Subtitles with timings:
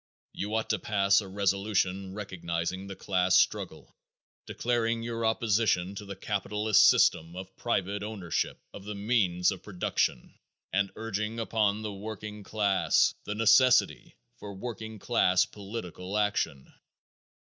[0.33, 3.95] You ought to pass a resolution recognizing the class struggle,
[4.47, 10.33] declaring your opposition to the capitalist system of private ownership of the means of production,
[10.73, 16.73] and urging upon the working class the necessity for working class political action.